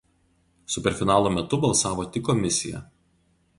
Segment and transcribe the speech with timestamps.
[0.75, 2.83] Superfinalo metu balsavo tik komisija.